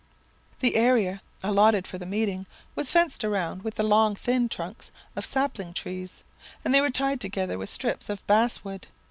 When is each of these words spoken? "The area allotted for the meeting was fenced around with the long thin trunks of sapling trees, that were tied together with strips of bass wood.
"The 0.61 0.77
area 0.77 1.21
allotted 1.43 1.85
for 1.85 1.99
the 1.99 2.07
meeting 2.07 2.47
was 2.73 2.91
fenced 2.91 3.23
around 3.23 3.61
with 3.63 3.75
the 3.75 3.83
long 3.83 4.15
thin 4.15 4.49
trunks 4.49 4.89
of 5.15 5.27
sapling 5.27 5.73
trees, 5.75 6.23
that 6.63 6.81
were 6.81 6.89
tied 6.89 7.21
together 7.21 7.59
with 7.59 7.69
strips 7.69 8.09
of 8.09 8.25
bass 8.25 8.63
wood. 8.63 8.87